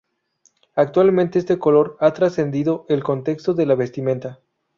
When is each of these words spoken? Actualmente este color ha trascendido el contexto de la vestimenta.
Actualmente 0.73 1.37
este 1.37 1.59
color 1.59 1.95
ha 1.99 2.11
trascendido 2.11 2.87
el 2.89 3.03
contexto 3.03 3.53
de 3.53 3.67
la 3.67 3.75
vestimenta. 3.75 4.39